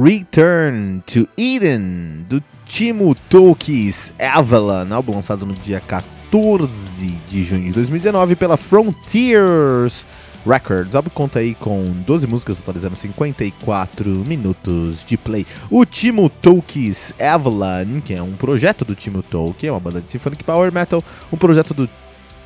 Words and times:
Return 0.00 1.02
to 1.12 1.28
Eden, 1.36 2.24
do 2.28 2.40
Timo 2.64 3.16
Tolkien's 3.28 4.12
Avalon, 4.16 4.94
álbum 4.94 5.16
lançado 5.16 5.44
no 5.44 5.54
dia 5.54 5.80
14 5.80 7.08
de 7.28 7.42
junho 7.42 7.64
de 7.64 7.72
2019 7.72 8.36
pela 8.36 8.56
Frontiers 8.56 10.06
Records. 10.46 10.94
O 10.94 10.98
álbum 10.98 11.10
conta 11.10 11.40
aí 11.40 11.56
com 11.56 11.84
12 12.06 12.28
músicas, 12.28 12.58
totalizando 12.58 12.94
54 12.94 14.08
minutos 14.24 15.04
de 15.04 15.16
play. 15.16 15.44
O 15.68 15.84
Timo 15.84 16.30
Tolkien's 16.30 17.12
Avalon, 17.18 18.00
que 18.04 18.14
é 18.14 18.22
um 18.22 18.34
projeto 18.34 18.84
do 18.84 18.94
Timo 18.94 19.20
Tolkien, 19.20 19.70
é 19.70 19.72
uma 19.72 19.80
banda 19.80 20.00
de 20.00 20.08
symphonic 20.08 20.44
power 20.44 20.72
metal, 20.72 21.02
um 21.32 21.36
projeto 21.36 21.74
do 21.74 21.90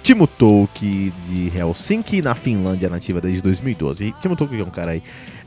Timo 0.02 0.26
Tolkki 0.26 1.12
de 1.28 1.56
Helsinki, 1.56 2.22
na 2.22 2.34
Finlândia 2.34 2.88
nativa 2.88 3.20
desde 3.20 3.42
2012. 3.42 4.06
E 4.06 4.12
Timo 4.22 4.36
Tolkki 4.36 4.58
é 4.58 4.64
um 4.64 4.70
cara 4.70 4.92
aí. 4.92 5.02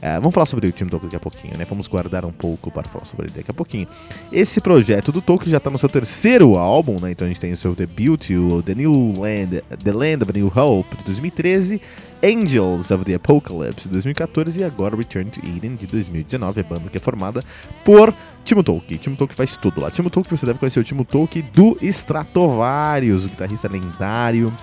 É, 0.05 0.19
vamos 0.19 0.35
falar 0.35 0.45
sobre 0.45 0.67
o 0.67 0.71
Timo 0.71 0.87
Tolkki 0.87 1.07
daqui 1.07 1.15
a 1.15 1.19
pouquinho, 1.19 1.57
né? 1.57 1.65
Vamos 1.67 1.87
guardar 1.87 2.25
um 2.25 2.31
pouco 2.31 2.69
para 2.69 2.87
falar 2.87 3.05
sobre 3.05 3.25
ele 3.25 3.33
daqui 3.37 3.49
a 3.49 3.53
pouquinho. 3.55 3.87
Esse 4.31 4.61
projeto 4.61 5.11
do 5.11 5.19
Tolkki 5.19 5.49
já 5.49 5.57
está 5.57 5.71
no 5.71 5.79
seu 5.79 5.89
terceiro 5.89 6.57
álbum, 6.57 6.99
né? 7.01 7.09
Então 7.09 7.25
a 7.25 7.27
gente 7.27 7.39
tem 7.39 7.51
o 7.51 7.57
seu 7.57 7.73
debut, 7.73 8.29
o 8.29 8.61
The 8.61 8.75
New 8.75 9.15
Land, 9.17 9.63
The 9.83 9.91
Land 9.91 10.23
of 10.23 10.31
New 10.31 10.51
Hope, 10.55 10.95
de 10.97 11.05
2013. 11.05 11.81
Angels 12.23 12.91
of 12.91 13.03
the 13.03 13.15
Apocalypse 13.15 13.87
de 13.87 13.93
2014 13.93 14.59
e 14.59 14.63
agora 14.63 14.95
Return 14.95 15.29
to 15.29 15.39
Eden 15.39 15.75
de 15.75 15.87
2019, 15.87 16.59
a 16.59 16.63
banda 16.63 16.89
que 16.89 16.97
é 16.97 16.99
formada 16.99 17.43
por 17.83 18.13
Timo 18.43 18.63
Tolkki. 18.63 18.99
Timo 18.99 19.15
Tolkki 19.15 19.35
faz 19.35 19.57
tudo 19.57 19.81
lá. 19.81 19.89
Timo 19.89 20.11
Tolkki, 20.11 20.37
você 20.37 20.45
deve 20.45 20.59
conhecer 20.59 20.79
o 20.79 20.83
Timo 20.83 21.03
Tolkki 21.03 21.41
do 21.41 21.77
Stratovarius, 21.81 23.25
o 23.25 23.29
guitarrista 23.29 23.67
lendário 23.67 24.53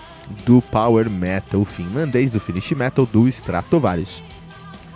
do 0.47 0.63
power 0.63 1.11
metal 1.11 1.65
finlandês, 1.65 2.31
do 2.31 2.39
Finnish 2.39 2.73
metal 2.73 3.07
do 3.07 3.27
Stratovarius. 3.27 4.23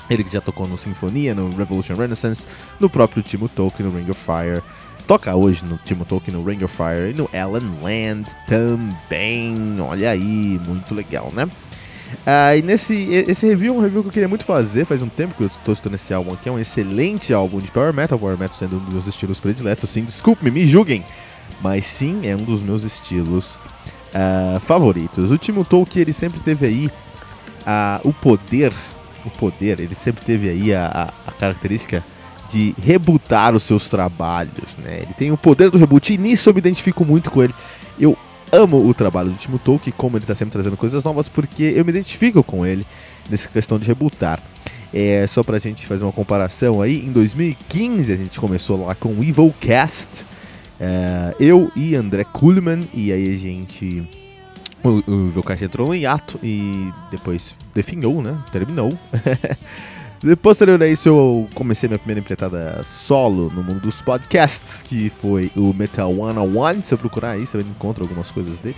Ele 0.08 0.22
que 0.24 0.32
já 0.32 0.40
tocou 0.40 0.66
no 0.66 0.78
Sinfonia, 0.78 1.34
no 1.34 1.50
Revolution 1.56 1.94
Renaissance, 1.94 2.46
no 2.78 2.88
próprio 2.88 3.22
Timo 3.22 3.48
Tolkki, 3.48 3.82
no 3.82 3.90
Ring 3.90 4.10
of 4.10 4.20
Fire. 4.20 4.62
Toca 5.06 5.34
hoje 5.34 5.64
no 5.64 5.78
Timo 5.78 6.04
Tolkki, 6.04 6.30
no 6.30 6.44
Ring 6.44 6.62
of 6.64 6.74
Fire 6.74 7.10
e 7.10 7.14
no 7.14 7.28
Ellen 7.32 7.78
Land 7.82 8.30
também. 8.46 9.80
Olha 9.80 10.10
aí, 10.10 10.60
muito 10.66 10.94
legal, 10.94 11.30
né? 11.32 11.48
Ah, 12.24 12.56
e 12.56 12.62
nesse 12.62 12.94
esse 13.28 13.46
review 13.46 13.74
é 13.74 13.78
um 13.78 13.80
review 13.80 14.02
que 14.02 14.08
eu 14.08 14.12
queria 14.12 14.28
muito 14.28 14.44
fazer, 14.44 14.84
faz 14.84 15.02
um 15.02 15.08
tempo 15.08 15.34
que 15.34 15.42
eu 15.42 15.48
estou 15.48 15.72
estudando 15.72 15.96
esse 15.96 16.12
álbum 16.14 16.34
aqui, 16.34 16.48
é 16.48 16.52
um 16.52 16.58
excelente 16.58 17.32
álbum 17.34 17.58
de 17.58 17.70
Power 17.70 17.92
Metal, 17.92 18.18
Power 18.18 18.38
Metal 18.38 18.56
sendo 18.56 18.76
um 18.76 18.78
dos 18.78 18.92
meus 18.92 19.06
estilos 19.06 19.40
prediletos, 19.40 19.88
sim, 19.90 20.04
desculpe-me, 20.04 20.50
me 20.50 20.64
julguem, 20.64 21.04
mas 21.60 21.86
sim, 21.86 22.26
é 22.26 22.34
um 22.34 22.42
dos 22.42 22.62
meus 22.62 22.84
estilos 22.84 23.58
uh, 24.14 24.60
favoritos. 24.60 25.30
O 25.30 25.38
Timo 25.38 25.64
Tolkien, 25.64 26.02
ele 26.02 26.12
sempre 26.12 26.40
teve 26.40 26.66
aí 26.66 26.86
uh, 26.86 28.08
o 28.08 28.12
poder, 28.12 28.72
o 29.28 29.38
poder, 29.38 29.80
ele 29.80 29.96
sempre 29.98 30.24
teve 30.24 30.48
aí 30.48 30.74
a, 30.74 31.12
a, 31.26 31.32
característica 31.32 32.04
de 32.50 32.74
rebootar 32.80 33.54
os 33.54 33.62
seus 33.62 33.88
trabalhos, 33.88 34.76
né? 34.78 34.98
Ele 35.02 35.14
tem 35.16 35.32
o 35.32 35.36
poder 35.36 35.70
do 35.70 35.78
reboot 35.78 36.12
e 36.12 36.18
nisso 36.18 36.48
eu 36.48 36.54
me 36.54 36.58
identifico 36.58 37.04
muito 37.04 37.30
com 37.30 37.42
ele. 37.42 37.54
Eu 37.98 38.16
amo 38.52 38.86
o 38.86 38.94
trabalho 38.94 39.30
do 39.30 39.36
Timo 39.36 39.58
Tolkien, 39.58 39.94
como 39.96 40.16
ele 40.16 40.24
está 40.24 40.34
sempre 40.34 40.52
trazendo 40.52 40.76
coisas 40.76 41.02
novas, 41.02 41.28
porque 41.28 41.62
eu 41.62 41.84
me 41.84 41.90
identifico 41.90 42.42
com 42.42 42.64
ele 42.64 42.86
nessa 43.28 43.48
questão 43.48 43.78
de 43.78 43.86
rebootar. 43.86 44.40
É, 44.92 45.26
só 45.26 45.42
pra 45.42 45.58
gente 45.58 45.86
fazer 45.86 46.04
uma 46.04 46.12
comparação 46.12 46.80
aí, 46.80 47.04
em 47.04 47.12
2015 47.12 48.12
a 48.12 48.16
gente 48.16 48.38
começou 48.38 48.86
lá 48.86 48.94
com 48.94 49.10
o 49.10 49.24
Evilcast, 49.24 50.24
é, 50.80 51.34
eu 51.40 51.70
e 51.74 51.94
André 51.94 52.24
Kuhlman, 52.24 52.80
e 52.94 53.12
aí 53.12 53.34
a 53.34 53.36
gente. 53.36 54.08
O, 54.86 55.02
o 55.40 55.64
entrou 55.64 55.92
em 55.92 56.02
hiato 56.02 56.38
e 56.42 56.92
depois 57.10 57.56
definhou, 57.74 58.22
né? 58.22 58.38
Terminou. 58.52 58.96
Posterior 60.40 60.80
a 60.80 60.86
isso, 60.86 61.08
eu 61.08 61.48
comecei 61.54 61.88
minha 61.88 61.98
primeira 61.98 62.20
empreitada 62.20 62.80
solo 62.84 63.50
no 63.50 63.62
mundo 63.64 63.80
dos 63.80 64.00
podcasts, 64.00 64.82
que 64.82 65.10
foi 65.10 65.50
o 65.56 65.74
Metal 65.74 66.10
One 66.10 66.38
on 66.38 66.56
One. 66.56 66.82
Se 66.82 66.94
eu 66.94 66.98
procurar 66.98 67.32
aí, 67.32 67.46
você 67.46 67.58
encontra 67.58 68.04
algumas 68.04 68.30
coisas 68.30 68.56
dele. 68.58 68.76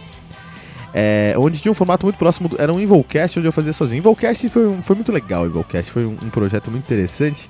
É, 0.94 1.34
onde 1.36 1.60
tinha 1.60 1.70
um 1.70 1.74
formato 1.74 2.06
muito 2.06 2.16
próximo, 2.16 2.48
do, 2.48 2.60
era 2.60 2.72
um 2.72 2.80
Involcast 2.80 3.38
onde 3.38 3.46
eu 3.46 3.52
fazia 3.52 3.74
sozinho. 3.74 3.98
Involcast 3.98 4.48
foi, 4.48 4.78
foi 4.82 4.96
muito 4.96 5.12
legal, 5.12 5.46
Involcast 5.46 5.92
foi 5.92 6.06
um, 6.06 6.16
um, 6.22 6.30
projeto 6.30 6.70
muito 6.70 6.84
interessante, 6.84 7.48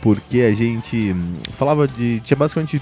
porque 0.00 0.40
a 0.40 0.54
gente 0.54 1.12
hum, 1.12 1.36
falava 1.52 1.86
de. 1.86 2.20
tinha 2.20 2.36
basicamente 2.36 2.80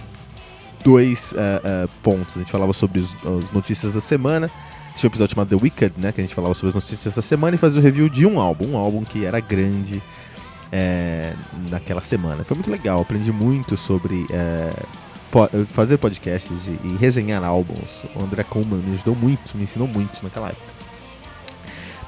dois 0.85 1.33
uh, 1.33 1.37
uh, 1.85 1.89
pontos. 2.03 2.37
A 2.37 2.39
gente 2.39 2.53
falava 2.53 2.73
sobre 2.73 3.01
as 3.01 3.53
notícias 3.53 3.93
da 3.93 4.01
semana. 4.01 4.51
Tinha 4.95 5.09
um 5.09 5.11
episódio 5.11 5.35
chamado 5.35 5.49
The 5.49 5.63
Wicked, 5.63 5.95
né? 5.99 6.13
Que 6.13 6.21
a 6.21 6.25
gente 6.25 6.35
falava 6.35 6.55
sobre 6.55 6.69
as 6.69 6.75
notícias 6.75 7.15
da 7.15 7.23
semana 7.23 7.55
e 7.55 7.59
fazia 7.59 7.81
o 7.81 7.83
review 7.83 8.09
de 8.09 8.27
um 8.27 8.39
álbum, 8.39 8.73
um 8.73 8.77
álbum 8.77 9.05
que 9.05 9.25
era 9.25 9.41
grande 9.41 10.03
é, 10.71 11.35
naquela 11.71 12.03
semana. 12.03 12.45
Foi 12.45 12.55
muito 12.55 12.71
legal, 12.71 13.01
aprendi 13.01 13.33
muito 13.33 13.77
sobre 13.77 14.27
é, 14.31 14.73
po 15.31 15.49
fazer 15.67 15.99
podcasts 15.99 16.69
e, 16.69 16.79
e, 16.85 16.97
resenhar 16.99 17.45
álbuns. 17.45 18.05
O 18.15 18.23
André 18.23 18.43
Coleman 18.43 18.79
me 18.79 18.95
ajudou 18.95 19.15
muito, 19.15 19.57
me 19.57 19.65
ensinou 19.65 19.89
muito 19.89 20.23
naquela 20.23 20.49
época. 20.49 20.73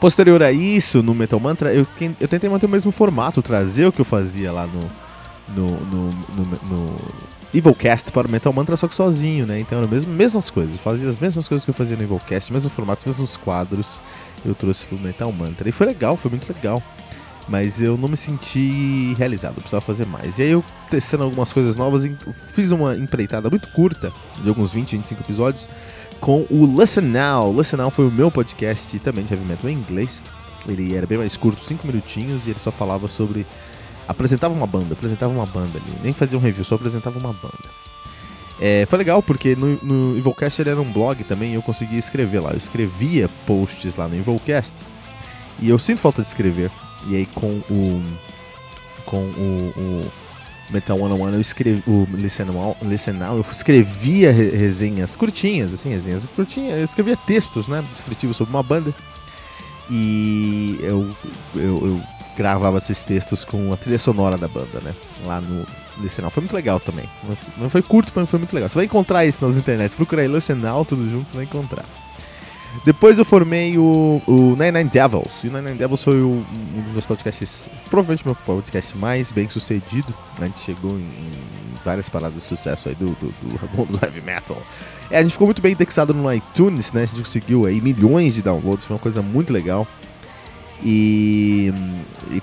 Posterior 0.00 0.42
a 0.42 0.52
isso, 0.52 1.02
no 1.02 1.14
Metal 1.14 1.40
Mantra, 1.40 1.72
eu, 1.72 1.86
eu 2.20 2.28
tentei 2.28 2.50
manter 2.50 2.66
o 2.66 2.68
mesmo 2.68 2.92
formato, 2.92 3.40
trazer 3.40 3.86
o 3.86 3.92
que 3.92 4.00
eu 4.00 4.04
fazia 4.04 4.52
lá 4.52 4.66
no, 4.66 4.80
no, 5.48 5.80
no, 5.86 6.10
no, 6.10 6.44
no 6.68 6.96
Evilcast 7.54 8.12
para 8.12 8.26
o 8.26 8.30
Metal 8.30 8.52
Mantra, 8.52 8.76
só 8.76 8.88
que 8.88 8.94
sozinho, 8.94 9.46
né? 9.46 9.60
Então 9.60 9.78
eram 9.78 9.88
mesmo, 9.88 10.12
mesmas 10.12 10.50
coisas, 10.50 10.78
fazia 10.80 11.08
as 11.08 11.18
mesmas 11.18 11.46
coisas 11.46 11.64
que 11.64 11.70
eu 11.70 11.74
fazia 11.74 11.96
no 11.96 12.02
Evilcast, 12.02 12.52
mesmos 12.52 12.72
formatos, 12.72 13.04
mesmos 13.04 13.36
quadros, 13.36 14.00
eu 14.44 14.54
trouxe 14.54 14.86
para 14.86 14.96
o 14.96 15.00
Metal 15.00 15.32
Mantra. 15.32 15.68
E 15.68 15.72
foi 15.72 15.86
legal, 15.86 16.16
foi 16.16 16.30
muito 16.30 16.52
legal 16.52 16.82
mas 17.48 17.80
eu 17.80 17.96
não 17.96 18.08
me 18.08 18.16
senti 18.16 19.14
realizado, 19.14 19.52
eu 19.52 19.60
precisava 19.60 19.80
fazer 19.80 20.06
mais. 20.06 20.38
E 20.38 20.42
aí 20.42 20.50
eu 20.50 20.64
testando 20.88 21.24
algumas 21.24 21.52
coisas 21.52 21.76
novas, 21.76 22.04
fiz 22.52 22.72
uma 22.72 22.96
empreitada 22.96 23.50
muito 23.50 23.68
curta, 23.72 24.12
de 24.42 24.48
alguns 24.48 24.72
20, 24.72 24.96
25 24.96 25.22
episódios, 25.22 25.68
com 26.20 26.46
o 26.50 26.80
Listen 26.80 27.04
Now. 27.04 27.54
Listen 27.54 27.78
Now 27.78 27.90
foi 27.90 28.06
o 28.06 28.10
meu 28.10 28.30
podcast 28.30 28.98
também 29.00 29.24
de 29.24 29.32
heavy 29.32 29.44
metal 29.44 29.68
em 29.68 29.74
inglês. 29.74 30.22
Ele 30.66 30.94
era 30.96 31.06
bem 31.06 31.18
mais 31.18 31.36
curto, 31.36 31.60
5 31.60 31.86
minutinhos, 31.86 32.46
e 32.46 32.50
ele 32.50 32.58
só 32.58 32.72
falava 32.72 33.06
sobre. 33.06 33.46
Apresentava 34.06 34.54
uma 34.54 34.66
banda, 34.66 34.94
apresentava 34.94 35.32
uma 35.32 35.46
banda 35.46 35.78
ali. 35.78 35.96
Nem 36.02 36.12
fazia 36.12 36.38
um 36.38 36.42
review, 36.42 36.64
só 36.64 36.74
apresentava 36.74 37.18
uma 37.18 37.32
banda. 37.32 37.68
É, 38.60 38.86
foi 38.86 38.98
legal 38.98 39.22
porque 39.22 39.56
no, 39.56 39.78
no 39.82 40.16
ele 40.16 40.70
era 40.70 40.80
um 40.80 40.92
blog 40.92 41.24
também 41.24 41.54
eu 41.54 41.62
conseguia 41.62 41.98
escrever 41.98 42.40
lá. 42.40 42.50
Eu 42.50 42.56
escrevia 42.56 43.28
posts 43.46 43.96
lá 43.96 44.06
no 44.06 44.16
Evilcast. 44.16 44.76
E 45.60 45.68
eu 45.68 45.78
sinto 45.78 46.00
falta 46.00 46.22
de 46.22 46.28
escrever. 46.28 46.70
E 47.06 47.16
aí 47.16 47.26
com 47.26 47.60
o 47.70 48.02
com 49.04 49.16
o, 49.16 49.72
o 49.76 50.12
Metal 50.70 50.98
One 50.98 51.14
on 51.14 51.20
One 51.20 51.34
eu 51.34 51.40
escrevi 51.40 51.82
o 51.86 52.06
Listen 52.12 52.46
Now, 52.46 52.76
Listen 52.82 53.14
Now 53.14 53.36
eu 53.36 53.40
escrevia 53.40 54.32
resenhas 54.32 55.14
curtinhas, 55.14 55.72
assim, 55.72 55.90
resenhas 55.90 56.24
curtinhas, 56.34 56.78
eu 56.78 56.84
escrevia 56.84 57.16
textos, 57.16 57.68
né, 57.68 57.84
descritivos 57.90 58.36
sobre 58.36 58.54
uma 58.54 58.62
banda. 58.62 58.94
E 59.90 60.78
eu, 60.80 61.10
eu, 61.54 61.86
eu 61.86 62.02
gravava 62.36 62.78
esses 62.78 63.02
textos 63.02 63.44
com 63.44 63.72
a 63.72 63.76
trilha 63.76 63.98
sonora 63.98 64.36
da 64.36 64.48
banda, 64.48 64.80
né? 64.82 64.94
Lá 65.24 65.40
no 65.40 65.66
Now. 66.20 66.30
Foi 66.30 66.40
muito 66.40 66.54
legal 66.54 66.80
também. 66.80 67.08
Não 67.56 67.70
foi 67.70 67.82
curto, 67.82 68.12
mas 68.14 68.30
foi 68.30 68.38
muito 68.38 68.54
legal. 68.54 68.68
Você 68.68 68.76
vai 68.76 68.84
encontrar 68.84 69.24
isso 69.24 69.44
nas 69.46 69.56
internet. 69.56 69.94
Procura 69.96 70.22
aí 70.22 70.28
Now, 70.54 70.84
tudo 70.84 71.08
junto, 71.08 71.30
você 71.30 71.36
vai 71.36 71.44
encontrar. 71.44 71.84
Depois 72.84 73.18
eu 73.18 73.24
formei 73.24 73.78
o, 73.78 74.20
o 74.26 74.56
Nine 74.58 74.72
Nine 74.72 74.90
Devils. 74.90 75.44
E 75.44 75.48
o 75.48 75.52
Nine 75.52 75.62
Nine 75.62 75.78
Devils 75.78 76.02
foi 76.02 76.20
o, 76.20 76.44
um 76.76 76.82
dos 76.82 76.92
meus 76.92 77.06
podcasts, 77.06 77.70
provavelmente 77.88 78.26
meu 78.26 78.34
podcast 78.34 78.96
mais 78.96 79.30
bem 79.30 79.48
sucedido. 79.48 80.12
A 80.40 80.46
gente 80.46 80.58
chegou 80.58 80.90
em, 80.92 81.02
em 81.02 81.32
várias 81.84 82.08
paradas 82.08 82.34
de 82.34 82.42
sucesso 82.42 82.88
aí 82.88 82.94
do, 82.94 83.06
do, 83.06 83.28
do 83.28 83.86
do 83.86 84.04
heavy 84.04 84.20
metal. 84.20 84.60
É, 85.10 85.18
a 85.18 85.22
gente 85.22 85.32
ficou 85.32 85.46
muito 85.46 85.62
bem 85.62 85.72
indexado 85.72 86.12
no 86.12 86.32
iTunes, 86.32 86.90
né? 86.92 87.02
A 87.02 87.06
gente 87.06 87.20
conseguiu 87.20 87.66
aí 87.66 87.80
milhões 87.80 88.34
de 88.34 88.42
downloads, 88.42 88.86
foi 88.86 88.96
uma 88.96 89.02
coisa 89.02 89.22
muito 89.22 89.52
legal. 89.52 89.86
E, 90.84 91.72
e 92.30 92.42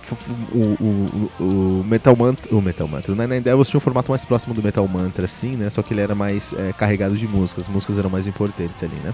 o, 0.52 0.58
o, 0.58 1.32
o, 1.40 1.84
Metal 1.86 2.16
Mantra, 2.16 2.56
o 2.56 2.60
Metal 2.60 2.88
Mantra, 2.88 3.12
o 3.12 3.16
Nine 3.16 3.28
Nine 3.28 3.42
Devils 3.42 3.70
tinha 3.70 3.78
um 3.78 3.82
formato 3.82 4.12
mais 4.12 4.26
próximo 4.26 4.54
do 4.56 4.64
Metal 4.64 4.88
Mantra, 4.88 5.26
assim, 5.26 5.56
né? 5.56 5.70
Só 5.70 5.84
que 5.84 5.94
ele 5.94 6.02
era 6.02 6.16
mais 6.16 6.52
é, 6.54 6.74
carregado 6.74 7.16
de 7.16 7.28
músicas, 7.28 7.66
as 7.66 7.70
músicas 7.70 8.00
eram 8.00 8.10
mais 8.10 8.26
importantes 8.26 8.82
ali, 8.82 8.96
né? 9.04 9.14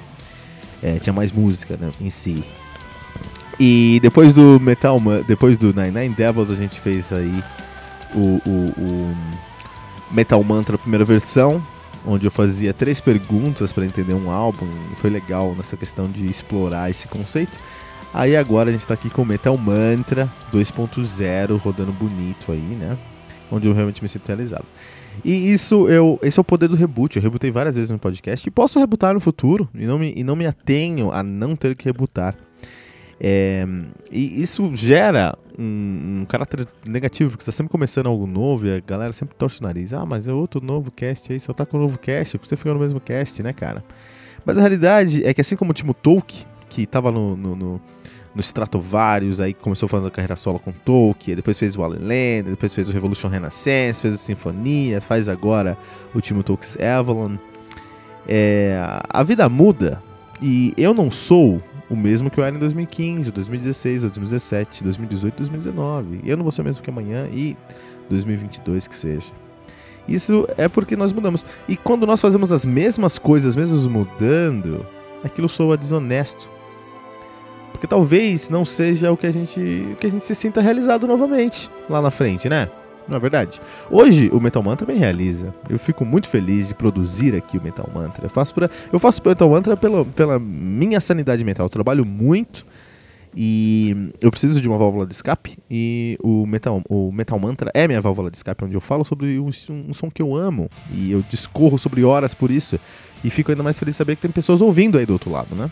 É, 0.81 0.97
tinha 0.99 1.11
mais 1.11 1.31
música 1.33 1.75
né, 1.75 1.91
em 1.99 2.09
si. 2.09 2.41
E 3.59 3.99
depois 4.01 4.31
do 4.31 4.59
Metal, 4.61 5.01
depois 5.27 5.57
do 5.57 5.73
Nine 5.73 5.91
Nine 5.91 6.15
Devils, 6.15 6.49
a 6.49 6.55
gente 6.55 6.79
fez 6.79 7.11
aí 7.11 7.43
o, 8.15 8.41
o, 8.45 9.15
Metal 10.11 10.41
Mantra 10.41 10.77
primeira 10.77 11.03
versão, 11.03 11.61
onde 12.05 12.25
eu 12.25 12.31
fazia 12.31 12.73
três 12.73 13.01
perguntas 13.01 13.73
para 13.73 13.85
entender 13.85 14.13
um 14.13 14.31
álbum. 14.31 14.67
Foi 14.95 15.09
legal 15.09 15.53
nessa 15.57 15.75
questão 15.75 16.09
de 16.09 16.25
explorar 16.27 16.89
esse 16.89 17.07
conceito. 17.07 17.57
Aí 18.13 18.35
agora 18.35 18.69
a 18.69 18.71
gente 18.71 18.81
está 18.81 18.93
aqui 18.93 19.09
com 19.09 19.21
o 19.21 19.25
Metal 19.25 19.57
Mantra 19.57 20.29
2.0 20.53 21.57
rodando 21.57 21.91
bonito 21.91 22.51
aí, 22.51 22.59
né? 22.59 22.97
Onde 23.51 23.67
eu 23.67 23.73
realmente 23.73 24.01
me 24.01 24.09
sinto 24.09 24.27
realizado. 24.27 24.65
E 25.23 25.51
isso 25.51 25.87
eu, 25.89 26.19
esse 26.21 26.39
é 26.39 26.41
o 26.41 26.43
poder 26.43 26.67
do 26.67 26.75
reboot. 26.75 27.15
Eu 27.15 27.23
rebutei 27.23 27.51
várias 27.51 27.75
vezes 27.75 27.91
no 27.91 27.99
podcast 27.99 28.47
e 28.47 28.51
posso 28.51 28.79
rebutar 28.79 29.13
no 29.13 29.19
futuro 29.19 29.69
e 29.73 29.85
não 29.85 29.99
me, 29.99 30.13
e 30.15 30.23
não 30.23 30.35
me 30.35 30.45
atenho 30.45 31.11
a 31.11 31.23
não 31.23 31.55
ter 31.55 31.75
que 31.75 31.85
rebutar. 31.85 32.35
É, 33.19 33.65
e 34.11 34.41
isso 34.41 34.73
gera 34.75 35.35
um, 35.57 36.19
um, 36.21 36.25
caráter 36.25 36.67
negativo, 36.85 37.31
porque 37.31 37.43
você 37.43 37.49
está 37.49 37.57
sempre 37.57 37.71
começando 37.71 38.05
algo 38.05 38.27
novo 38.27 38.67
e 38.67 38.75
a 38.75 38.79
galera 38.79 39.11
sempre 39.11 39.35
torce 39.35 39.59
o 39.59 39.63
nariz. 39.63 39.91
Ah, 39.91 40.05
mas 40.05 40.27
é 40.27 40.33
outro 40.33 40.63
novo 40.63 40.91
cast 40.91 41.31
aí, 41.33 41.39
só 41.39 41.51
tá 41.51 41.65
com 41.65 41.77
o 41.77 41.79
novo 41.79 41.97
cast, 41.97 42.37
você 42.37 42.55
fica 42.55 42.73
no 42.73 42.79
mesmo 42.79 42.99
cast, 42.99 43.41
né, 43.41 43.53
cara? 43.53 43.83
Mas 44.45 44.57
a 44.57 44.61
realidade 44.61 45.25
é 45.25 45.33
que 45.33 45.41
assim 45.41 45.55
como 45.55 45.71
o 45.71 45.73
Timo 45.73 45.93
Tolkien, 45.93 46.45
que 46.69 46.85
tava 46.85 47.11
no, 47.11 47.35
no, 47.35 47.55
no 47.55 47.81
no 48.37 48.41
Stratovarius, 48.41 49.41
aí 49.41 49.51
começou 49.51 49.89
fazendo 49.89 50.09
a 50.09 50.11
carreira 50.11 50.35
solo 50.35 50.59
com 50.59 50.71
Tolkien, 50.71 51.35
depois 51.35 51.57
fez 51.57 51.75
o 51.75 51.83
Allen 51.83 52.01
Land, 52.01 52.51
depois 52.51 52.73
fez 52.73 52.87
o 52.87 52.91
Revolution 52.91 53.27
Renaissance, 53.29 53.99
fez 53.99 54.13
o 54.13 54.17
Sinfonia, 54.17 55.01
faz 55.01 55.27
agora 55.27 55.75
o 56.13 56.21
Timo 56.21 56.43
Tolkien's 56.43 56.77
Avalon. 56.79 57.37
É, 58.27 58.77
a 59.09 59.23
vida 59.23 59.49
muda, 59.49 60.01
E 60.39 60.71
eu 60.77 60.93
não 60.93 61.09
sou 61.09 61.59
o 61.89 61.95
mesmo 61.95 62.29
que 62.29 62.39
eu 62.39 62.43
era 62.43 62.55
em 62.55 62.59
2015, 62.59 63.31
2016, 63.31 64.01
2017, 64.03 64.83
2018, 64.83 65.37
2019. 65.37 66.21
Eu 66.23 66.37
não 66.37 66.43
vou 66.43 66.51
ser 66.51 66.61
o 66.61 66.65
mesmo 66.65 66.83
que 66.83 66.91
amanhã 66.91 67.27
e 67.33 67.57
2022 68.07 68.87
que 68.87 68.95
seja. 68.95 69.31
Isso 70.07 70.47
é 70.57 70.67
porque 70.67 70.95
nós 70.95 71.11
mudamos. 71.11 71.43
E 71.67 71.75
quando 71.75 72.05
nós 72.05 72.21
fazemos 72.21 72.51
as 72.51 72.65
mesmas 72.65 73.17
coisas, 73.17 73.55
mesmo 73.55 73.89
mudando, 73.89 74.85
aquilo 75.23 75.49
soa 75.49 75.75
desonesto. 75.75 76.47
Porque 77.77 77.85
talvez 77.85 78.49
não 78.49 78.65
seja 78.65 79.11
o 79.11 79.15
que 79.15 79.27
a 79.27 79.31
gente, 79.31 79.59
o 79.59 79.95
que 79.97 80.07
a 80.07 80.09
gente 80.09 80.25
se 80.25 80.33
sinta 80.33 80.59
realizado 80.59 81.05
novamente 81.05 81.69
lá 81.87 82.01
na 82.01 82.09
frente, 82.09 82.49
né? 82.49 82.67
Não 83.07 83.17
é 83.17 83.19
verdade? 83.19 83.61
Hoje 83.91 84.31
o 84.33 84.41
Metal 84.41 84.63
Mantra 84.63 84.91
me 84.91 84.97
realiza. 84.97 85.53
Eu 85.69 85.77
fico 85.77 86.03
muito 86.03 86.27
feliz 86.27 86.67
de 86.67 86.73
produzir 86.73 87.35
aqui 87.35 87.55
o 87.55 87.61
Metal 87.61 87.87
Mantra. 87.93 88.25
Eu 88.25 88.31
faço, 88.31 88.51
pra, 88.55 88.67
eu 88.91 88.97
faço 88.97 89.21
o 89.23 89.29
Metal 89.29 89.47
Mantra 89.47 89.77
pela, 89.77 90.03
pela 90.03 90.39
minha 90.39 90.99
sanidade 90.99 91.43
mental. 91.43 91.67
Eu 91.67 91.69
trabalho 91.69 92.03
muito 92.03 92.65
e 93.35 94.11
eu 94.19 94.31
preciso 94.31 94.59
de 94.59 94.67
uma 94.67 94.79
válvula 94.79 95.05
de 95.05 95.13
escape. 95.13 95.55
E 95.69 96.17
o 96.23 96.47
Metal, 96.47 96.81
o 96.89 97.11
Metal 97.11 97.37
Mantra 97.37 97.69
é 97.75 97.87
minha 97.87 98.01
válvula 98.01 98.31
de 98.31 98.37
escape, 98.37 98.65
onde 98.65 98.75
eu 98.75 98.81
falo 98.81 99.05
sobre 99.05 99.37
um, 99.37 99.51
um 99.69 99.93
som 99.93 100.09
que 100.09 100.23
eu 100.23 100.35
amo. 100.35 100.67
E 100.91 101.11
eu 101.11 101.21
discorro 101.29 101.77
sobre 101.77 102.03
horas 102.03 102.33
por 102.33 102.49
isso. 102.49 102.79
E 103.23 103.29
fico 103.29 103.51
ainda 103.51 103.61
mais 103.61 103.77
feliz 103.77 103.93
de 103.93 103.97
saber 103.99 104.15
que 104.15 104.23
tem 104.23 104.31
pessoas 104.31 104.61
ouvindo 104.61 104.97
aí 104.97 105.05
do 105.05 105.13
outro 105.13 105.31
lado, 105.31 105.55
né? 105.55 105.69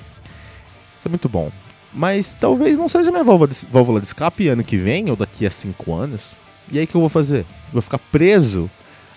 Isso 0.99 1.07
é 1.07 1.09
muito 1.09 1.27
bom. 1.27 1.51
Mas 1.95 2.33
talvez 2.33 2.77
não 2.77 2.89
seja 2.89 3.09
minha 3.09 3.23
válvula 3.23 3.47
de, 3.47 3.65
válvula 3.71 4.01
de 4.01 4.07
escape 4.07 4.49
ano 4.49 4.63
que 4.63 4.77
vem 4.77 5.09
ou 5.09 5.15
daqui 5.15 5.47
a 5.47 5.51
cinco 5.51 5.93
anos. 5.93 6.21
E 6.69 6.77
aí 6.77 6.85
que 6.85 6.95
eu 6.95 7.01
vou 7.01 7.09
fazer? 7.09 7.45
Vou 7.71 7.81
ficar 7.81 7.99
preso 7.99 8.69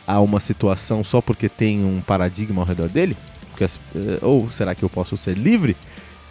a 0.06 0.20
uma 0.20 0.38
situação 0.38 1.02
só 1.02 1.20
porque 1.20 1.48
tem 1.48 1.84
um 1.84 2.00
paradigma 2.00 2.62
ao 2.62 2.66
redor 2.66 2.88
dele? 2.88 3.16
Porque, 3.50 3.64
eh, 3.64 4.18
ou 4.22 4.48
será 4.48 4.74
que 4.74 4.82
eu 4.82 4.88
posso 4.88 5.16
ser 5.16 5.36
livre 5.36 5.76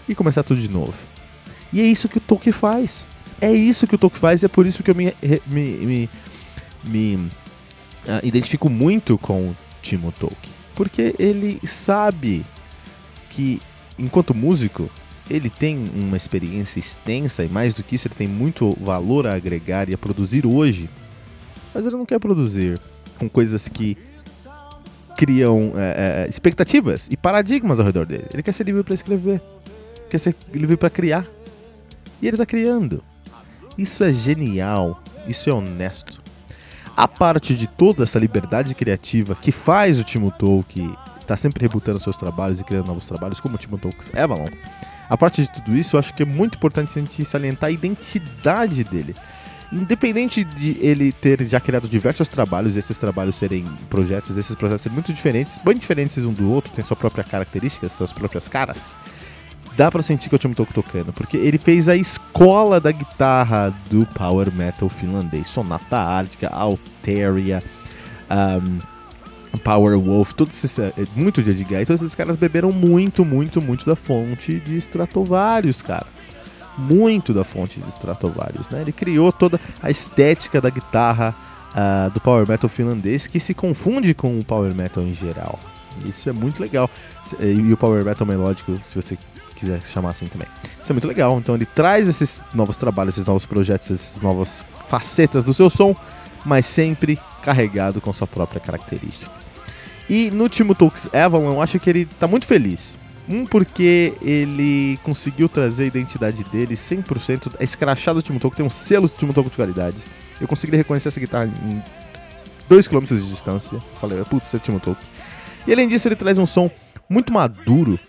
e 0.07 0.15
começar 0.15 0.41
tudo 0.43 0.61
de 0.61 0.69
novo? 0.69 0.93
E 1.73 1.81
é 1.81 1.83
isso 1.83 2.07
que 2.07 2.17
o 2.17 2.21
Tolkien 2.21 2.53
faz. 2.53 3.07
É 3.41 3.51
isso 3.51 3.85
que 3.85 3.95
o 3.95 3.97
Tolkien 3.97 4.21
faz 4.21 4.41
e 4.41 4.45
é 4.45 4.49
por 4.49 4.65
isso 4.65 4.81
que 4.81 4.89
eu 4.89 4.95
me, 4.95 5.13
me, 5.45 5.69
me, 5.69 6.09
me 6.85 7.15
uh, 7.15 8.23
identifico 8.23 8.69
muito 8.69 9.17
com 9.17 9.49
o 9.49 9.57
Timo 9.81 10.13
Tolkien. 10.13 10.55
Porque 10.73 11.13
ele 11.19 11.59
sabe 11.67 12.45
que, 13.31 13.61
enquanto 13.99 14.33
músico, 14.33 14.89
ele 15.29 15.49
tem 15.49 15.85
uma 15.93 16.17
experiência 16.17 16.79
extensa 16.79 17.43
e 17.43 17.49
mais 17.49 17.73
do 17.73 17.83
que 17.83 17.95
isso, 17.95 18.07
ele 18.07 18.15
tem 18.15 18.27
muito 18.27 18.75
valor 18.79 19.27
a 19.27 19.35
agregar 19.35 19.89
e 19.89 19.93
a 19.93 19.97
produzir 19.97 20.45
hoje 20.45 20.89
mas 21.77 21.85
ele 21.85 21.95
não 21.95 22.07
quer 22.07 22.17
produzir 22.17 22.79
com 23.19 23.29
coisas 23.29 23.67
que 23.67 23.95
criam 25.15 25.73
é, 25.75 26.25
é, 26.25 26.29
expectativas 26.29 27.07
e 27.11 27.15
paradigmas 27.15 27.79
ao 27.79 27.85
redor 27.85 28.03
dele. 28.03 28.25
Ele 28.33 28.41
quer 28.41 28.51
ser 28.51 28.63
livre 28.63 28.83
para 28.83 28.95
escrever, 28.95 29.39
quer 30.09 30.17
ser 30.17 30.35
livre 30.51 30.75
para 30.75 30.89
criar. 30.89 31.27
E 32.19 32.27
ele 32.27 32.35
está 32.35 32.47
criando. 32.47 33.03
Isso 33.77 34.03
é 34.03 34.11
genial, 34.11 35.03
isso 35.27 35.51
é 35.51 35.53
honesto. 35.53 36.19
A 36.95 37.07
parte 37.07 37.53
de 37.53 37.67
toda 37.67 38.05
essa 38.05 38.17
liberdade 38.17 38.73
criativa 38.73 39.35
que 39.35 39.51
faz 39.51 39.99
o 39.99 40.03
Timo 40.03 40.31
Tolkien 40.31 40.95
estar 41.27 41.35
tá 41.35 41.37
sempre 41.37 41.61
rebutando 41.61 42.01
seus 42.01 42.15
trabalhos 42.15 42.59
e 42.61 42.63
criando 42.63 42.87
novos 42.87 43.05
trabalhos, 43.05 43.39
como 43.39 43.55
o 43.55 43.57
Timo 43.57 43.77
Tolkien. 43.77 44.17
Avalon, 44.17 44.47
a 45.09 45.17
parte 45.17 45.41
de 45.41 45.51
tudo 45.51 45.75
isso, 45.75 45.95
eu 45.95 45.99
acho 45.99 46.13
que 46.13 46.23
é 46.23 46.25
muito 46.25 46.55
importante 46.55 46.97
a 46.97 47.01
gente 47.01 47.23
salientar 47.25 47.67
a 47.67 47.71
identidade 47.71 48.83
dele. 48.83 49.15
Independente 49.71 50.45
de 50.45 50.77
ele 50.79 51.11
ter 51.11 51.43
já 51.43 51.59
criado 51.59 51.89
diversos 51.89 52.29
trabalhos, 52.29 52.77
esses 52.77 52.97
trabalhos 52.97 53.35
serem 53.35 53.65
projetos, 53.89 54.37
esses 54.37 54.55
projetos 54.55 54.81
serem 54.81 54.93
muito 54.93 55.11
diferentes, 55.11 55.57
bem 55.57 55.75
diferentes 55.75 56.23
um 56.23 56.31
do 56.31 56.49
outro, 56.49 56.71
tem 56.71 56.83
sua 56.83 56.95
própria 56.95 57.23
característica, 57.23 57.89
suas 57.89 58.13
próprias 58.13 58.47
caras, 58.47 58.95
dá 59.75 59.91
pra 59.91 60.01
sentir 60.01 60.29
que 60.29 60.35
eu 60.35 60.39
tinha 60.39 60.55
tô 60.55 60.65
tocando, 60.65 61.11
porque 61.11 61.35
ele 61.35 61.57
fez 61.57 61.89
a 61.89 61.97
escola 61.97 62.79
da 62.79 62.91
guitarra 62.93 63.73
do 63.89 64.05
power 64.07 64.51
metal 64.53 64.87
finlandês, 64.87 65.49
Sonata 65.49 65.97
Ártica, 65.97 66.47
Alteria, 66.47 67.61
um, 68.31 68.96
Power 69.63 69.97
Wolf, 69.99 70.33
todos 70.33 70.63
esses, 70.63 70.77
é, 70.79 70.93
muito 71.15 71.41
de 71.41 71.51
Edgar, 71.51 71.85
todos 71.85 72.01
esses 72.01 72.15
caras 72.15 72.35
beberam 72.35 72.71
muito, 72.71 73.25
muito, 73.25 73.61
muito 73.61 73.85
da 73.85 73.95
fonte 73.95 74.59
de 74.59 74.77
Stratovarius, 74.77 75.81
cara 75.81 76.07
muito 76.77 77.33
da 77.33 77.43
fonte 77.43 77.79
de 77.79 77.89
Stratovarius. 77.89 78.69
Né? 78.69 78.81
Ele 78.81 78.91
criou 78.91 79.31
toda 79.31 79.59
a 79.81 79.89
estética 79.89 80.61
da 80.61 80.69
guitarra 80.69 81.35
uh, 81.71 82.09
do 82.11 82.21
power 82.21 82.47
metal 82.47 82.69
finlandês 82.69 83.27
que 83.27 83.39
se 83.39 83.53
confunde 83.53 84.13
com 84.13 84.37
o 84.39 84.45
power 84.45 84.73
metal 84.75 85.03
em 85.03 85.13
geral. 85.13 85.59
Isso 86.05 86.29
é 86.29 86.31
muito 86.31 86.61
legal. 86.61 86.89
E 87.39 87.73
o 87.73 87.77
power 87.77 88.05
metal 88.05 88.27
melódico, 88.27 88.79
se 88.85 88.95
você 88.95 89.17
quiser 89.55 89.81
chamar 89.81 90.11
assim 90.11 90.27
também. 90.27 90.47
Isso 90.81 90.91
é 90.91 90.93
muito 90.93 91.07
legal. 91.07 91.37
Então 91.39 91.55
ele 91.55 91.65
traz 91.65 92.07
esses 92.07 92.43
novos 92.53 92.77
trabalhos, 92.77 93.15
esses 93.15 93.27
novos 93.27 93.45
projetos, 93.45 93.89
essas 93.89 94.21
novas 94.21 94.63
facetas 94.87 95.43
do 95.43 95.53
seu 95.53 95.69
som, 95.69 95.95
mas 96.45 96.65
sempre 96.65 97.19
carregado 97.41 98.01
com 98.01 98.11
sua 98.13 98.27
própria 98.27 98.59
característica. 98.59 99.31
E 100.09 100.31
no 100.31 100.47
Timo 100.47 100.73
Talks 100.73 101.09
Avalon, 101.13 101.53
eu 101.53 101.61
acho 101.61 101.79
que 101.79 101.89
ele 101.89 102.01
está 102.01 102.27
muito 102.27 102.45
feliz 102.45 102.97
um, 103.29 103.45
porque 103.45 104.13
ele 104.21 104.97
conseguiu 105.03 105.49
trazer 105.49 105.83
a 105.83 105.87
identidade 105.87 106.43
dele 106.45 106.75
100%. 106.75 107.55
É 107.59 107.63
escrachado 107.63 108.21
do 108.21 108.23
Timo 108.23 108.39
Tolkien, 108.39 108.57
tem 108.57 108.65
um 108.65 108.69
selo 108.69 109.07
do 109.07 109.13
Timo 109.13 109.33
Tolkien 109.33 109.51
de 109.51 109.55
qualidade. 109.57 110.03
Eu 110.39 110.47
consegui 110.47 110.75
reconhecer 110.77 111.09
essa 111.09 111.19
guitarra 111.19 111.45
em 111.45 111.83
2km 112.69 113.15
de 113.15 113.29
distância. 113.29 113.79
Falei, 113.95 114.23
putz, 114.23 114.53
é 114.53 114.59
Timo 114.59 114.79
Tolkien. 114.79 115.09
E 115.65 115.73
além 115.73 115.87
disso, 115.87 116.07
ele 116.07 116.15
traz 116.15 116.37
um 116.37 116.45
som 116.45 116.71
muito 117.09 117.33
maduro, 117.33 117.99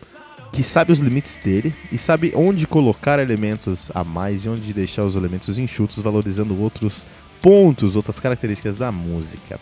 que 0.52 0.62
sabe 0.62 0.92
os 0.92 0.98
limites 1.00 1.36
dele 1.36 1.74
e 1.90 1.98
sabe 1.98 2.32
onde 2.34 2.66
colocar 2.66 3.18
elementos 3.18 3.90
a 3.94 4.04
mais 4.04 4.44
e 4.44 4.48
onde 4.48 4.72
deixar 4.72 5.04
os 5.04 5.16
elementos 5.16 5.58
enxutos, 5.58 5.98
valorizando 5.98 6.58
outros 6.60 7.04
pontos, 7.40 7.96
outras 7.96 8.20
características 8.20 8.76
da 8.76 8.92
música. 8.92 9.58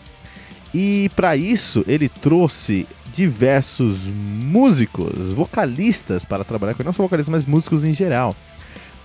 E 0.73 1.09
para 1.15 1.35
isso, 1.35 1.83
ele 1.87 2.09
trouxe 2.09 2.87
diversos 3.13 4.05
músicos, 4.05 5.31
vocalistas 5.33 6.25
para 6.25 6.43
trabalhar 6.43 6.73
com 6.73 6.81
ele, 6.81 6.87
não 6.87 6.93
só 6.93 7.03
vocalistas, 7.03 7.31
mas 7.31 7.45
músicos 7.45 7.83
em 7.83 7.93
geral. 7.93 8.35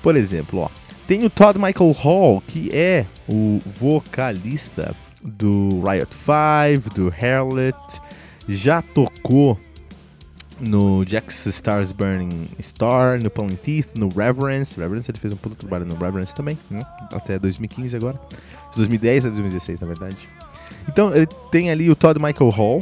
Por 0.02 0.16
exemplo, 0.16 0.60
ó, 0.60 0.68
tem 1.06 1.24
o 1.24 1.30
Todd 1.30 1.58
Michael 1.58 1.92
Hall, 1.92 2.42
que 2.46 2.70
é 2.72 3.06
o 3.28 3.60
vocalista 3.64 4.94
do 5.22 5.82
Riot 5.86 6.12
5, 6.12 6.94
do 6.94 7.08
Harlot, 7.08 8.00
já 8.48 8.82
tocou 8.82 9.58
no 10.62 11.04
Jack's 11.04 11.44
Stars 11.46 11.90
Burning 11.90 12.48
Star, 12.60 13.20
no 13.20 13.28
Pulling 13.28 13.56
Teeth, 13.56 13.88
no 13.96 14.08
Reverence. 14.08 14.78
Reverence, 14.78 15.10
ele 15.10 15.18
fez 15.18 15.32
um 15.32 15.36
puto 15.36 15.56
trabalho 15.56 15.84
no 15.84 15.96
Reverence 15.96 16.32
também, 16.32 16.56
né? 16.70 16.82
até 17.12 17.38
2015 17.38 17.96
agora. 17.96 18.18
2010 18.76 19.26
a 19.26 19.28
2016, 19.28 19.80
na 19.80 19.86
verdade. 19.88 20.28
Então, 20.88 21.14
ele 21.14 21.26
tem 21.50 21.70
ali 21.70 21.90
o 21.90 21.96
Todd 21.96 22.18
Michael 22.20 22.50
Hall, 22.50 22.80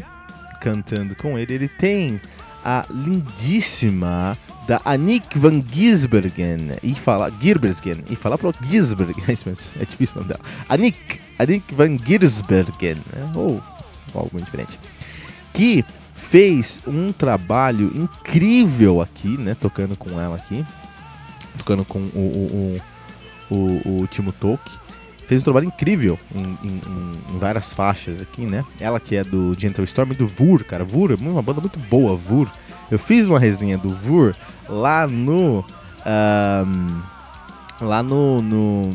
cantando 0.61 1.17
com 1.17 1.39
ele, 1.39 1.55
ele 1.55 1.69
tem 1.69 2.21
a 2.63 2.85
lindíssima 2.91 4.37
da 4.69 4.81
Anik 4.85 5.39
van 5.39 5.63
Gisbergen 5.73 6.77
e 6.83 6.95
fala 6.95 7.33
Gisbergen 7.41 8.05
e 8.11 8.15
falar 8.15 8.37
pro 8.37 8.53
Gisbergen, 8.63 9.25
é 9.27 9.33
isso 9.33 9.49
mesmo, 9.49 9.71
é 9.81 9.85
difícil 9.87 10.17
o 10.17 10.19
nome 10.21 10.35
dela. 10.35 10.45
Anik, 10.69 11.19
Anik 11.39 11.75
van 11.75 11.97
Gisbergen, 11.97 12.97
né? 13.13 13.33
ou 13.35 13.63
algo 14.15 14.41
diferente. 14.43 14.79
Que 15.55 15.85
fez 16.21 16.81
um 16.87 17.13
trabalho 17.13 17.91
incrível 17.95 19.01
aqui, 19.01 19.37
né, 19.39 19.57
tocando 19.59 19.97
com 19.97 20.21
ela 20.21 20.37
aqui, 20.37 20.65
tocando 21.59 21.85
com 21.85 21.99
o, 21.99 22.81
o, 23.51 23.55
o, 23.55 24.03
o, 24.03 24.07
Timo 24.07 24.31
Tolkien 24.31 24.79
fez 25.27 25.41
um 25.41 25.45
trabalho 25.45 25.67
incrível 25.67 26.19
em, 26.35 26.69
em, 26.69 26.81
em, 27.35 27.39
várias 27.39 27.73
faixas 27.73 28.21
aqui, 28.21 28.43
né? 28.43 28.65
Ela 28.81 28.99
que 28.99 29.15
é 29.15 29.23
do 29.23 29.55
Gentle 29.57 29.85
Storm 29.85 30.11
e 30.11 30.17
do 30.17 30.27
Vur, 30.27 30.65
cara. 30.65 30.85
Vur 30.85 31.13
é 31.13 31.15
uma 31.15 31.41
banda 31.41 31.61
muito 31.61 31.79
boa, 31.79 32.17
Vur. 32.17 32.51
Eu 32.91 32.99
fiz 32.99 33.29
uma 33.29 33.39
resenha 33.39 33.79
do 33.79 33.91
Vur 33.91 34.35
lá 34.69 35.07
no. 35.07 35.65
Um, 36.05 37.01
lá 37.81 38.03
no. 38.03 38.43
no 38.43 38.91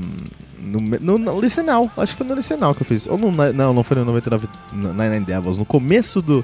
no, 0.57 0.79
no, 0.79 1.17
no 1.19 1.39
Licenal, 1.39 1.91
acho 1.95 2.13
que 2.13 2.17
foi 2.17 2.27
no 2.27 2.33
Licenal 2.33 2.73
que 2.73 2.81
eu 2.81 2.85
fiz. 2.85 3.07
Ou 3.07 3.17
no, 3.17 3.31
não, 3.31 3.73
não 3.73 3.83
foi 3.83 3.97
no 3.97 4.03
99 4.03 4.47
Nine 4.73 5.19
Devils. 5.21 5.57
No 5.57 5.65
começo 5.65 6.21
do, 6.21 6.43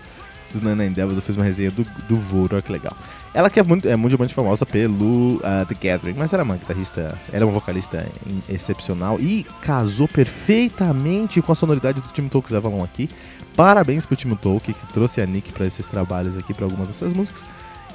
do 0.59 0.75
Nine 0.75 0.93
Devils 0.93 1.15
eu 1.15 1.21
fiz 1.21 1.35
uma 1.35 1.45
resenha 1.45 1.71
do, 1.71 1.85
do 2.07 2.15
Vur, 2.15 2.49
olha 2.51 2.61
que 2.61 2.71
legal. 2.71 2.95
Ela 3.33 3.49
que 3.49 3.59
é, 3.59 3.63
muito, 3.63 3.87
é 3.87 3.95
mundialmente 3.95 4.33
famosa 4.33 4.65
pelo 4.65 5.35
uh, 5.35 5.65
The 5.67 5.75
Gathering, 5.89 6.15
mas 6.17 6.33
era 6.33 6.43
uma 6.43 6.57
guitarrista, 6.57 7.17
era 7.31 7.45
uma 7.45 7.53
vocalista 7.53 8.05
excepcional 8.49 9.19
e 9.19 9.45
casou 9.61 10.07
perfeitamente 10.07 11.41
com 11.41 11.51
a 11.51 11.55
sonoridade 11.55 12.01
do 12.01 12.07
Tim 12.09 12.27
Tolkien 12.27 12.57
Avalon 12.57 12.83
aqui. 12.83 13.09
Parabéns 13.55 14.05
pro 14.05 14.15
Tim 14.15 14.35
Tolkien 14.35 14.75
que 14.77 14.93
trouxe 14.93 15.21
a 15.21 15.25
Nick 15.25 15.53
para 15.53 15.65
esses 15.65 15.87
trabalhos 15.87 16.37
aqui 16.37 16.53
para 16.53 16.65
algumas 16.65 16.87
dessas 16.87 17.13
músicas. 17.13 17.45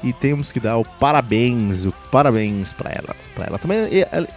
E 0.03 0.13
temos 0.13 0.53
que 0.53 0.61
dar 0.61 0.77
o 0.77 0.85
parabéns, 0.85 1.85
o 1.85 1.93
parabéns 2.11 2.73
para 2.73 2.91
ela. 2.91 3.17
Pra 3.35 3.47
ela 3.47 3.59
também. 3.59 3.79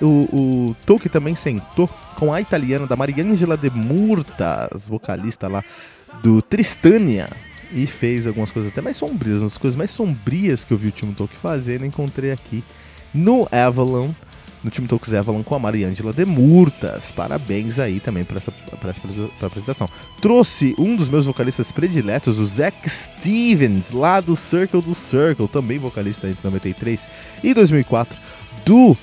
O, 0.02 0.06
o 0.08 0.76
Tolkien 0.86 1.12
também 1.12 1.36
sentou 1.36 1.90
com 2.16 2.34
a 2.34 2.42
italiana 2.42 2.88
da 2.88 2.96
Mariangela 2.96 3.58
de 3.58 3.70
Murtas, 3.70 4.88
vocalista 4.88 5.48
lá 5.48 5.64
do 6.24 6.42
Tristania, 6.42 7.30
e 7.72 7.86
fez 7.88 8.28
algumas 8.28 8.52
coisas 8.52 8.72
até 8.72 8.82
mais 8.82 8.98
sombrias. 8.98 9.42
As 9.42 9.58
coisas 9.58 9.78
mais 9.78 9.92
sombrias 9.92 10.64
que 10.64 10.74
eu 10.74 10.78
vi 10.78 10.88
o 10.88 10.92
Timo 10.92 11.14
Tolkien 11.14 11.40
fazendo, 11.40 11.86
encontrei 11.86 12.32
aqui 12.32 12.64
no 13.14 13.48
Avalon, 13.52 14.12
no 14.64 14.70
Timo 14.70 14.88
Talks 14.88 15.14
Avalon 15.14 15.44
com 15.44 15.56
a 15.56 15.60
Mariângela 15.60 16.14
Demurtas. 16.14 17.12
Parabéns 17.12 17.80
aí 17.80 18.00
também 18.00 18.24
por 18.24 18.38
essa, 18.38 18.52
por 18.52 18.90
essa 18.90 19.02
pra 19.40 19.48
apresentação. 19.48 19.90
Trouxe 20.22 20.76
um 20.78 20.96
dos 20.96 21.10
meus 21.10 21.26
vocalistas 21.26 21.72
prediletos, 21.72 22.40
o 22.40 22.46
Zack 22.46 22.90
Stevens, 22.90 23.92
lá 23.92 24.20
do 24.20 24.36
Circle 24.36 24.82
do 24.82 24.94
Circle, 24.94 25.48
também 25.48 25.80
vocalista 25.80 26.28
entre 26.28 26.44
93 26.44 27.08
e 27.44 27.54
2004, 27.54 28.20
do 28.66 28.92
uh, 28.92 28.98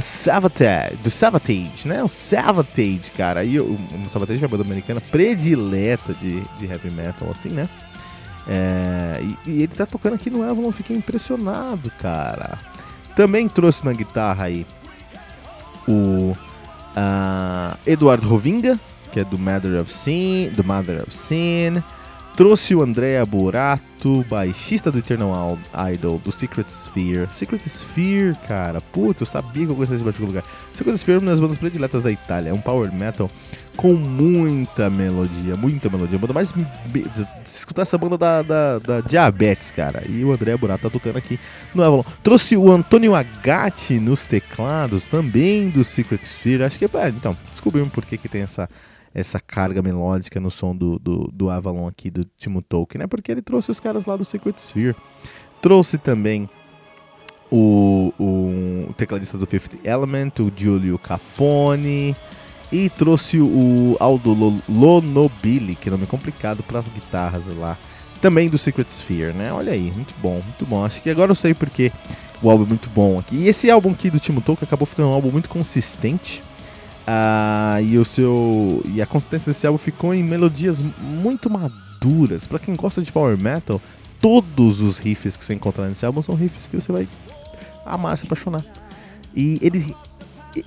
Savatage, 0.00 0.96
do 0.96 1.10
Savatage, 1.10 1.86
né? 1.86 2.02
O 2.02 2.08
Savatage, 2.08 3.12
cara. 3.14 3.44
E 3.44 3.60
o, 3.60 3.64
o 3.64 4.08
Savatage 4.08 4.38
é 4.38 4.42
uma 4.42 4.48
banda 4.48 4.64
americana 4.64 5.00
predileta 5.00 6.14
de, 6.14 6.40
de 6.58 6.66
heavy 6.66 6.90
metal, 6.90 7.30
assim, 7.30 7.50
né? 7.50 7.68
É, 8.48 9.20
e, 9.22 9.50
e, 9.50 9.62
ele 9.62 9.74
tá 9.74 9.84
tocando 9.86 10.14
aqui 10.14 10.30
no 10.30 10.42
Avalon, 10.42 10.70
fiquei 10.70 10.96
impressionado, 10.96 11.90
cara. 12.00 12.58
Também 13.14 13.48
trouxe 13.48 13.84
na 13.84 13.92
guitarra 13.92 14.44
aí 14.44 14.66
o 15.88 16.32
uh, 16.32 17.78
Eduardo 17.86 18.28
Rovinga, 18.28 18.78
que 19.12 19.20
é 19.20 19.24
do 19.24 19.38
Mother 19.38 19.80
of 19.80 19.92
Sin, 19.92 20.50
do 20.50 20.62
Mother 20.62 21.02
of 21.02 21.14
Sin. 21.14 21.82
Trouxe 22.36 22.74
o 22.74 22.82
Andrea 22.82 23.24
Burato, 23.24 24.22
baixista 24.28 24.92
do 24.92 24.98
Eternal 24.98 25.58
Idol, 25.94 26.18
do 26.18 26.30
Secret 26.30 26.66
Sphere. 26.68 27.26
Secret 27.32 27.64
Sphere, 27.64 28.36
cara, 28.46 28.78
puta, 28.78 29.22
eu 29.22 29.26
sabia 29.26 29.64
que 29.64 29.72
eu 29.72 29.74
gostava 29.74 29.94
desse 29.94 30.04
particular 30.04 30.28
lugar. 30.28 30.44
Secret 30.74 30.96
Sphere 30.96 31.16
é 31.16 31.20
uma 31.22 31.30
das 31.30 31.40
bandas 31.40 31.56
prediletas 31.56 32.02
da 32.02 32.12
Itália, 32.12 32.50
é 32.50 32.52
um 32.52 32.60
power 32.60 32.92
metal 32.92 33.30
com 33.74 33.94
muita 33.94 34.90
melodia, 34.90 35.56
muita 35.56 35.88
melodia. 35.88 36.18
Banda 36.18 36.34
mais. 36.34 36.52
Escutar 37.42 37.82
essa 37.82 37.96
banda 37.96 38.18
da, 38.18 38.42
da, 38.42 38.78
da, 38.80 39.00
Diabetes, 39.00 39.70
cara. 39.70 40.02
E 40.06 40.22
o 40.22 40.30
André 40.30 40.54
Burato 40.58 40.82
tá 40.82 40.90
tocando 40.90 41.16
aqui 41.16 41.40
no 41.74 41.82
Avalon. 41.82 42.04
Trouxe 42.22 42.54
o 42.54 42.70
Antônio 42.70 43.14
Agatti 43.14 43.98
nos 43.98 44.26
teclados, 44.26 45.08
também 45.08 45.70
do 45.70 45.82
Secret 45.82 46.22
Sphere. 46.22 46.64
Acho 46.64 46.78
que 46.78 46.84
é. 46.84 47.08
Então, 47.08 47.34
descobrimos 47.50 47.88
por 47.88 48.04
que, 48.04 48.18
que 48.18 48.28
tem 48.28 48.42
essa 48.42 48.68
essa 49.16 49.40
carga 49.40 49.80
melódica 49.80 50.38
no 50.38 50.50
som 50.50 50.76
do, 50.76 50.98
do, 50.98 51.30
do 51.32 51.48
Avalon 51.48 51.88
aqui, 51.88 52.10
do 52.10 52.22
Timo 52.36 52.60
Tolkien, 52.60 52.98
né? 52.98 53.06
Porque 53.06 53.32
ele 53.32 53.40
trouxe 53.40 53.70
os 53.70 53.80
caras 53.80 54.04
lá 54.04 54.14
do 54.14 54.26
Secret 54.26 54.58
Sphere. 54.58 54.94
Trouxe 55.62 55.96
também 55.96 56.46
o, 57.50 58.12
o, 58.20 58.92
tecladista 58.92 59.38
do 59.38 59.46
Fifth 59.46 59.80
Element, 59.82 60.32
o 60.40 60.52
Giulio 60.54 60.98
Capone. 60.98 62.14
E 62.70 62.90
trouxe 62.90 63.40
o 63.40 63.96
Aldo 63.98 64.60
Lonobili, 64.68 65.76
que 65.76 65.88
é 65.88 65.92
nome 65.92 66.06
complicado, 66.06 66.62
para 66.62 66.80
as 66.80 66.88
guitarras 66.88 67.46
lá. 67.56 67.78
Também 68.20 68.50
do 68.50 68.58
Secret 68.58 68.90
Sphere, 68.90 69.32
né? 69.32 69.50
Olha 69.50 69.72
aí, 69.72 69.90
muito 69.92 70.14
bom, 70.20 70.42
muito 70.44 70.66
bom. 70.66 70.84
Acho 70.84 71.00
que 71.00 71.08
agora 71.08 71.30
eu 71.30 71.34
sei 71.34 71.54
porque 71.54 71.90
o 72.42 72.50
álbum 72.50 72.64
é 72.64 72.68
muito 72.68 72.90
bom 72.90 73.18
aqui. 73.18 73.36
E 73.36 73.48
esse 73.48 73.70
álbum 73.70 73.92
aqui 73.92 74.10
do 74.10 74.20
Timo 74.20 74.42
Tolkien 74.42 74.66
acabou 74.66 74.84
ficando 74.84 75.08
um 75.08 75.12
álbum 75.12 75.30
muito 75.30 75.48
consistente. 75.48 76.42
Ah, 77.06 77.78
e 77.82 77.96
o 77.98 78.04
seu 78.04 78.82
e 78.86 79.00
a 79.00 79.06
consistência 79.06 79.52
desse 79.52 79.66
álbum 79.66 79.78
ficou 79.78 80.12
em 80.12 80.22
melodias 80.22 80.82
muito 80.82 81.48
maduras. 81.48 82.46
Para 82.46 82.58
quem 82.58 82.74
gosta 82.74 83.00
de 83.00 83.12
power 83.12 83.40
metal, 83.40 83.80
todos 84.20 84.80
os 84.80 84.98
riffs 84.98 85.36
que 85.36 85.44
você 85.44 85.54
encontrar 85.54 85.86
nesse 85.88 86.04
álbum 86.04 86.20
são 86.20 86.34
riffs 86.34 86.66
que 86.66 86.74
você 86.74 86.90
vai 86.90 87.08
amar, 87.84 88.18
se 88.18 88.26
apaixonar. 88.26 88.64
E 89.34 89.58
ele 89.62 89.94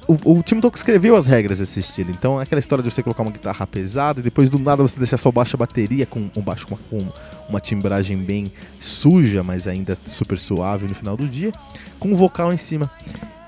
o, 0.07 0.37
o 0.37 0.43
Tim 0.43 0.59
Tolkien 0.59 0.77
escreveu 0.77 1.15
as 1.15 1.25
regras 1.25 1.59
desse 1.59 1.79
estilo. 1.79 2.11
Então, 2.11 2.39
aquela 2.39 2.59
história 2.59 2.83
de 2.83 2.91
você 2.91 3.01
colocar 3.01 3.23
uma 3.23 3.31
guitarra 3.31 3.65
pesada 3.65 4.19
e 4.19 4.23
depois 4.23 4.49
do 4.49 4.59
nada 4.59 4.83
você 4.83 4.97
deixar 4.97 5.17
só 5.17 5.31
baixa 5.31 5.57
bateria 5.57 6.05
com 6.05 6.29
um 6.35 6.41
baixo 6.41 6.67
com 6.67 6.75
uma, 6.75 6.81
com 6.89 7.11
uma 7.49 7.59
timbragem 7.59 8.17
bem 8.17 8.51
suja, 8.79 9.43
mas 9.43 9.67
ainda 9.67 9.97
super 10.07 10.37
suave 10.37 10.87
no 10.87 10.93
final 10.93 11.17
do 11.17 11.27
dia, 11.27 11.51
com 11.99 12.09
um 12.09 12.15
vocal 12.15 12.53
em 12.53 12.57
cima. 12.57 12.89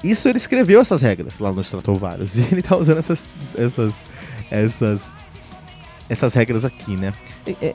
Isso 0.04 0.28
ele 0.28 0.38
escreveu 0.38 0.82
essas 0.82 1.02
regras 1.02 1.40
lá 1.40 1.52
no 1.52 1.62
Stratovarius. 1.62 2.36
E 2.38 2.42
ele 2.52 2.62
tá 2.62 2.76
usando 2.76 2.98
essas, 2.98 3.24
essas, 3.56 3.94
essas, 4.50 5.14
essas 6.10 6.34
regras 6.34 6.66
aqui, 6.66 6.96
né? 6.96 7.14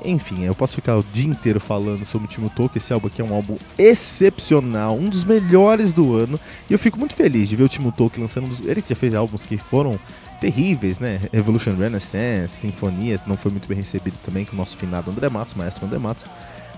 enfim, 0.04 0.44
eu 0.44 0.54
posso 0.54 0.76
ficar 0.76 0.96
o 0.96 1.04
dia 1.12 1.28
inteiro 1.28 1.58
falando 1.58 2.04
sobre 2.04 2.26
o 2.26 2.30
Timo 2.30 2.48
Tolkien. 2.48 2.78
Esse 2.78 2.92
álbum 2.92 3.08
aqui 3.08 3.20
é 3.20 3.24
um 3.24 3.34
álbum 3.34 3.56
excepcional, 3.76 4.96
um 4.96 5.08
dos 5.08 5.24
melhores 5.24 5.92
do 5.92 6.14
ano. 6.14 6.38
E 6.70 6.72
eu 6.72 6.78
fico 6.78 6.98
muito 6.98 7.14
feliz 7.14 7.48
de 7.48 7.56
ver 7.56 7.64
o 7.64 7.68
Timo 7.68 7.90
Tolkien 7.90 8.22
lançando 8.22 8.44
um 8.46 8.48
dos... 8.48 8.60
Ele 8.60 8.80
que 8.80 8.90
já 8.90 8.96
fez 8.96 9.14
álbuns 9.14 9.44
que 9.44 9.56
foram 9.56 9.98
terríveis, 10.40 10.98
né? 10.98 11.20
Evolution 11.32 11.74
Renaissance, 11.74 12.54
Sinfonia, 12.54 13.20
não 13.26 13.36
foi 13.36 13.50
muito 13.50 13.68
bem 13.68 13.76
recebido 13.76 14.16
também 14.22 14.44
com 14.44 14.52
o 14.52 14.56
nosso 14.56 14.76
finado 14.76 15.10
André 15.10 15.28
Matos, 15.28 15.54
maestro 15.54 15.86
André 15.86 15.98
Matos. 15.98 16.28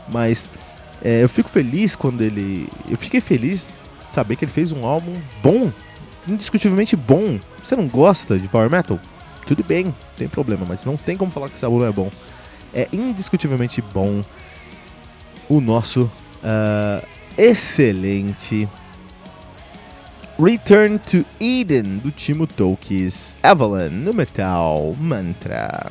Mas 0.09 0.51
é, 1.03 1.23
eu 1.23 1.29
fico 1.29 1.51
feliz 1.51 1.95
quando 1.95 2.23
ele. 2.23 2.69
Eu 2.89 2.97
fiquei 2.97 3.21
feliz 3.21 3.77
saber 4.19 4.35
que 4.35 4.45
ele 4.45 4.53
fez 4.53 4.73
um 4.73 4.85
álbum 4.85 5.15
bom, 5.41 5.71
indiscutivelmente 6.27 6.97
bom. 6.97 7.39
Você 7.63 7.77
não 7.77 7.87
gosta 7.87 8.37
de 8.37 8.49
Power 8.49 8.69
Metal? 8.69 8.99
Tudo 9.47 9.63
bem, 9.63 9.85
não 9.85 9.95
tem 10.17 10.29
problema, 10.29 10.67
mas 10.69 10.85
não 10.85 10.97
tem 10.97 11.17
como 11.17 11.31
falar 11.31 11.49
que 11.49 11.55
esse 11.55 11.65
álbum 11.65 11.85
é 11.85 11.93
bom. 11.93 12.11
É 12.75 12.89
indiscutivelmente 12.93 13.81
bom 13.81 14.25
o 15.49 15.61
nosso 15.61 16.11
uh, 16.43 17.07
excelente 17.37 18.69
Return 20.37 20.99
to 20.99 21.25
Eden 21.41 21.99
do 21.99 22.11
Timo 22.11 22.47
Tolkien's 22.47 23.37
Evelyn 23.43 23.91
no 23.91 24.13
Metal 24.13 24.95
Mantra. 25.01 25.91